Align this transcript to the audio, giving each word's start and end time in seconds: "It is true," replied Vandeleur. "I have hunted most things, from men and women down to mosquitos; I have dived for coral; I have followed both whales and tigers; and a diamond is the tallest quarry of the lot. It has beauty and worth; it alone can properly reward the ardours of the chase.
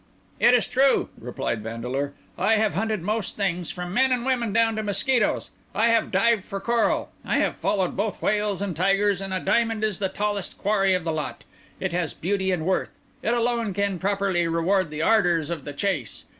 "It 0.39 0.55
is 0.55 0.65
true," 0.67 1.09
replied 1.15 1.61
Vandeleur. 1.61 2.13
"I 2.35 2.55
have 2.55 2.73
hunted 2.73 3.03
most 3.03 3.35
things, 3.37 3.69
from 3.69 3.93
men 3.93 4.11
and 4.11 4.25
women 4.25 4.51
down 4.51 4.75
to 4.77 4.81
mosquitos; 4.81 5.51
I 5.75 5.89
have 5.89 6.09
dived 6.09 6.43
for 6.43 6.59
coral; 6.59 7.11
I 7.23 7.37
have 7.37 7.55
followed 7.55 7.95
both 7.95 8.19
whales 8.19 8.63
and 8.63 8.75
tigers; 8.75 9.21
and 9.21 9.31
a 9.31 9.39
diamond 9.39 9.83
is 9.83 9.99
the 9.99 10.09
tallest 10.09 10.57
quarry 10.57 10.95
of 10.95 11.03
the 11.03 11.11
lot. 11.11 11.43
It 11.79 11.93
has 11.93 12.15
beauty 12.15 12.49
and 12.51 12.65
worth; 12.65 12.97
it 13.21 13.35
alone 13.35 13.73
can 13.73 13.99
properly 13.99 14.47
reward 14.47 14.89
the 14.89 15.03
ardours 15.03 15.51
of 15.51 15.65
the 15.65 15.73
chase. 15.73 16.25